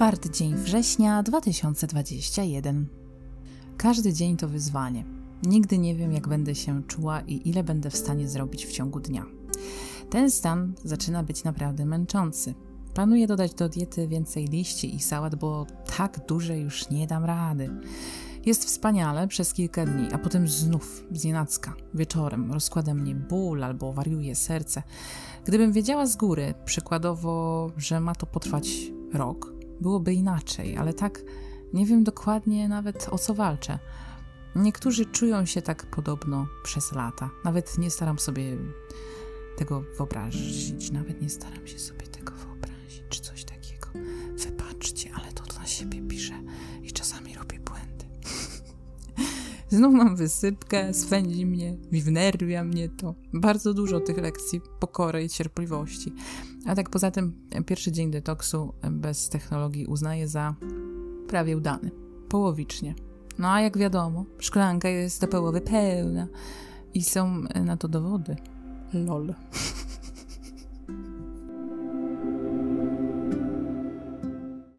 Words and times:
Czwarty 0.00 0.30
dzień 0.30 0.54
września 0.54 1.22
2021. 1.22 2.86
Każdy 3.76 4.12
dzień 4.12 4.36
to 4.36 4.48
wyzwanie. 4.48 5.04
Nigdy 5.42 5.78
nie 5.78 5.94
wiem, 5.94 6.12
jak 6.12 6.28
będę 6.28 6.54
się 6.54 6.82
czuła 6.82 7.20
i 7.20 7.48
ile 7.48 7.64
będę 7.64 7.90
w 7.90 7.96
stanie 7.96 8.28
zrobić 8.28 8.66
w 8.66 8.72
ciągu 8.72 9.00
dnia. 9.00 9.26
Ten 10.10 10.30
stan 10.30 10.74
zaczyna 10.84 11.22
być 11.22 11.44
naprawdę 11.44 11.86
męczący. 11.86 12.54
Planuję 12.94 13.26
dodać 13.26 13.54
do 13.54 13.68
diety 13.68 14.08
więcej 14.08 14.44
liści 14.44 14.94
i 14.94 15.00
sałat, 15.00 15.34
bo 15.34 15.66
tak 15.96 16.26
duże 16.28 16.58
już 16.58 16.90
nie 16.90 17.06
dam 17.06 17.24
rady. 17.24 17.70
Jest 18.46 18.64
wspaniale 18.64 19.28
przez 19.28 19.54
kilka 19.54 19.86
dni, 19.86 20.08
a 20.12 20.18
potem 20.18 20.48
znów 20.48 21.04
znienacka. 21.12 21.74
Wieczorem 21.94 22.52
rozkłada 22.52 22.94
mnie 22.94 23.14
ból 23.14 23.64
albo 23.64 23.92
wariuje 23.92 24.34
serce. 24.34 24.82
Gdybym 25.44 25.72
wiedziała 25.72 26.06
z 26.06 26.16
góry, 26.16 26.54
przykładowo, 26.64 27.70
że 27.76 28.00
ma 28.00 28.14
to 28.14 28.26
potrwać 28.26 28.68
rok, 29.12 29.59
byłoby 29.80 30.14
inaczej, 30.14 30.76
ale 30.76 30.94
tak 30.94 31.22
nie 31.72 31.86
wiem 31.86 32.04
dokładnie 32.04 32.68
nawet 32.68 33.08
o 33.10 33.18
co 33.18 33.34
walczę. 33.34 33.78
Niektórzy 34.56 35.06
czują 35.06 35.46
się 35.46 35.62
tak 35.62 35.86
podobno 35.86 36.46
przez 36.62 36.92
lata. 36.92 37.30
Nawet 37.44 37.78
nie 37.78 37.90
staram 37.90 38.18
sobie 38.18 38.56
tego 39.56 39.84
wyobrazić, 39.96 40.90
nawet 40.90 41.22
nie 41.22 41.30
staram 41.30 41.66
się 41.66 41.78
sobie 41.78 42.06
tego 42.06 42.32
wyobrazić, 42.32 43.02
czy 43.08 43.20
coś 43.20 43.44
takiego. 43.44 43.88
Wybaczcie, 44.36 45.10
ale 45.14 45.32
to 45.32 45.44
dla 45.44 45.66
siebie 45.66 46.02
piszę 46.08 46.42
i 46.82 46.92
czasami. 46.92 47.39
Znów 49.70 49.94
mam 49.94 50.16
wysypkę, 50.16 50.94
swędzi 50.94 51.46
mnie, 51.46 51.76
wnerwia 51.92 52.64
mnie 52.64 52.88
to. 52.88 53.14
Bardzo 53.32 53.74
dużo 53.74 54.00
tych 54.00 54.18
lekcji 54.18 54.60
pokory 54.80 55.24
i 55.24 55.28
cierpliwości. 55.28 56.12
A 56.66 56.74
tak 56.74 56.90
poza 56.90 57.10
tym, 57.10 57.32
pierwszy 57.66 57.92
dzień 57.92 58.10
detoksu 58.10 58.74
bez 58.90 59.28
technologii 59.28 59.86
uznaję 59.86 60.28
za 60.28 60.54
prawie 61.28 61.56
udany. 61.56 61.90
Połowicznie. 62.28 62.94
No 63.38 63.48
a 63.48 63.60
jak 63.60 63.78
wiadomo, 63.78 64.24
szklanka 64.38 64.88
jest 64.88 65.20
do 65.20 65.28
połowy 65.28 65.60
pełna 65.60 66.26
i 66.94 67.02
są 67.02 67.42
na 67.64 67.76
to 67.76 67.88
dowody. 67.88 68.36
Lol. 68.92 69.34